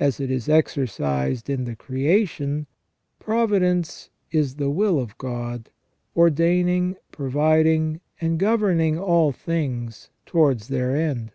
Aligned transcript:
As 0.00 0.18
it 0.18 0.32
is 0.32 0.48
exercised 0.48 1.48
in 1.48 1.62
the 1.64 1.76
creation, 1.76 2.66
providence 3.20 4.10
is 4.32 4.56
the 4.56 4.68
will 4.68 4.98
of 4.98 5.16
God, 5.16 5.70
ordaining, 6.16 6.96
providing, 7.12 8.00
and 8.20 8.36
governing 8.36 8.98
all 8.98 9.30
things 9.30 10.10
towards 10.26 10.66
their 10.66 10.96
end. 10.96 11.30